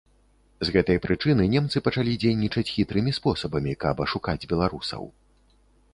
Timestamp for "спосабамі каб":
3.19-3.95